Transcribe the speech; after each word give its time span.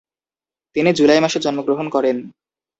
তিনি 0.75 0.89
জুলাই 0.93 1.19
মাসে 1.21 1.39
জন্মগ্রহণ 1.39 1.87
করেন। 1.89 2.17